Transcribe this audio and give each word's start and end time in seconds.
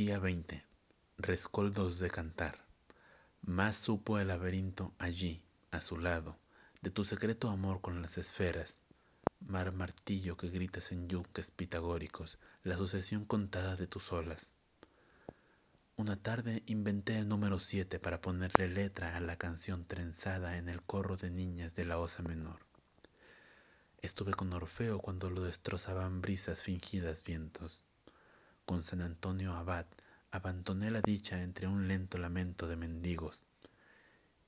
día 0.00 0.18
veinte 0.18 0.64
rescoldos 1.18 1.98
de 1.98 2.10
cantar. 2.10 2.64
Más 3.42 3.76
supo 3.76 4.18
el 4.18 4.28
laberinto 4.28 4.94
allí 4.96 5.42
a 5.72 5.82
su 5.82 5.98
lado 5.98 6.38
de 6.80 6.88
tu 6.88 7.04
secreto 7.04 7.50
amor 7.50 7.82
con 7.82 8.00
las 8.00 8.16
esferas. 8.16 8.86
Mar 9.40 9.72
martillo 9.72 10.38
que 10.38 10.48
gritas 10.48 10.90
en 10.92 11.06
yunques 11.06 11.50
pitagóricos 11.50 12.38
la 12.62 12.78
sucesión 12.78 13.26
contada 13.26 13.76
de 13.76 13.86
tus 13.86 14.10
olas. 14.10 14.54
Una 15.96 16.16
tarde 16.16 16.62
inventé 16.64 17.18
el 17.18 17.28
número 17.28 17.60
siete 17.60 17.98
para 17.98 18.22
ponerle 18.22 18.70
letra 18.70 19.18
a 19.18 19.20
la 19.20 19.36
canción 19.36 19.84
trenzada 19.84 20.56
en 20.56 20.70
el 20.70 20.80
corro 20.80 21.18
de 21.18 21.28
niñas 21.28 21.74
de 21.74 21.84
la 21.84 21.98
osa 21.98 22.22
menor. 22.22 22.60
Estuve 24.00 24.32
con 24.32 24.50
orfeo 24.54 24.98
cuando 24.98 25.28
lo 25.28 25.42
destrozaban 25.42 26.22
brisas 26.22 26.62
fingidas 26.62 27.22
vientos 27.22 27.84
con 28.70 28.84
san 28.84 29.02
antonio 29.02 29.54
abad 29.54 29.84
abandoné 30.30 30.92
la 30.92 31.00
dicha 31.00 31.42
entre 31.42 31.66
un 31.66 31.88
lento 31.88 32.18
lamento 32.18 32.68
de 32.68 32.76
mendigos 32.76 33.44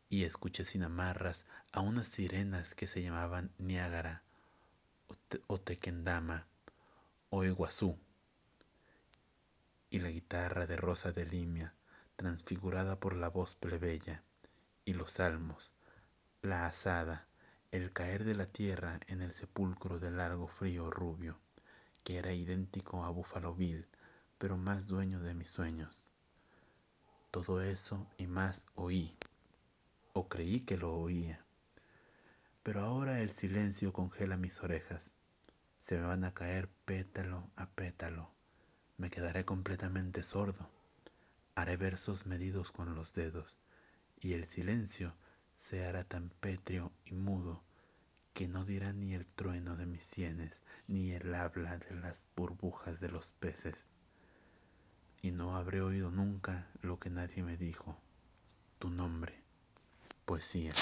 y 0.08 0.22
escuché 0.22 0.64
sin 0.64 0.84
amarras 0.84 1.44
a 1.72 1.80
unas 1.80 2.06
sirenas 2.06 2.76
que 2.76 2.86
se 2.86 3.02
llamaban 3.02 3.50
niágara 3.58 4.22
o 5.48 5.58
tequendama 5.58 6.46
o 7.30 7.42
iguazú 7.42 7.98
y 9.90 9.98
la 9.98 10.10
guitarra 10.10 10.68
de 10.68 10.76
rosa 10.76 11.10
de 11.10 11.26
limia 11.26 11.74
transfigurada 12.14 13.00
por 13.00 13.16
la 13.16 13.28
voz 13.28 13.56
plebeya 13.56 14.22
y 14.84 14.92
los 14.94 15.10
salmos 15.14 15.72
la 16.42 16.66
azada 16.66 17.26
el 17.72 17.92
caer 17.92 18.22
de 18.22 18.36
la 18.36 18.46
tierra 18.46 19.00
en 19.08 19.20
el 19.20 19.32
sepulcro 19.32 19.98
del 19.98 20.18
largo 20.18 20.46
frío 20.46 20.92
rubio 20.92 21.40
que 22.04 22.18
era 22.18 22.32
idéntico 22.32 23.02
a 23.02 23.10
búfalo 23.10 23.56
bill 23.56 23.88
pero 24.42 24.56
más 24.56 24.88
dueño 24.88 25.20
de 25.20 25.34
mis 25.34 25.50
sueños. 25.50 26.10
Todo 27.30 27.62
eso 27.62 28.08
y 28.18 28.26
más 28.26 28.66
oí 28.74 29.16
o 30.14 30.28
creí 30.28 30.62
que 30.62 30.76
lo 30.76 30.96
oía. 30.96 31.46
Pero 32.64 32.80
ahora 32.80 33.20
el 33.20 33.30
silencio 33.30 33.92
congela 33.92 34.36
mis 34.36 34.60
orejas. 34.60 35.14
Se 35.78 35.96
me 35.96 36.06
van 36.06 36.24
a 36.24 36.34
caer 36.34 36.68
pétalo 36.84 37.52
a 37.54 37.70
pétalo. 37.70 38.32
Me 38.96 39.10
quedaré 39.10 39.44
completamente 39.44 40.24
sordo. 40.24 40.68
Haré 41.54 41.76
versos 41.76 42.26
medidos 42.26 42.72
con 42.72 42.96
los 42.96 43.14
dedos 43.14 43.56
y 44.18 44.32
el 44.32 44.46
silencio 44.46 45.14
se 45.54 45.86
hará 45.86 46.02
tan 46.02 46.30
pétreo 46.40 46.90
y 47.04 47.14
mudo 47.14 47.62
que 48.32 48.48
no 48.48 48.64
dirá 48.64 48.92
ni 48.92 49.14
el 49.14 49.24
trueno 49.24 49.76
de 49.76 49.86
mis 49.86 50.02
sienes 50.02 50.62
ni 50.88 51.12
el 51.12 51.32
habla 51.32 51.78
de 51.78 51.94
las 51.94 52.26
burbujas 52.34 52.98
de 52.98 53.08
los 53.08 53.30
peces 53.38 53.88
y 55.24 55.30
no 55.30 55.54
habré 55.54 55.80
oído 55.80 56.10
nunca 56.10 56.66
lo 56.80 56.98
que 56.98 57.08
nadie 57.08 57.44
me 57.44 57.56
dijo 57.56 57.96
tu 58.80 58.90
nombre 58.90 59.32
poesía 60.24 60.72